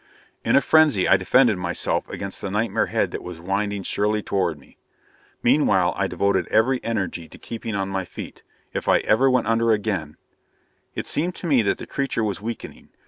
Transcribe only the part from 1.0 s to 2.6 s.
I defended myself against the